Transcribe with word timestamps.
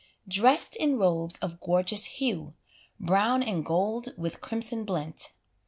Dressed 0.27 0.75
in 0.75 0.97
robes 0.97 1.37
of 1.43 1.59
gorgeous 1.61 2.05
hue, 2.05 2.55
Brown 2.99 3.43
and 3.43 3.63
gold 3.63 4.07
with 4.17 4.41
crimson 4.41 4.83
blent. 4.83 5.33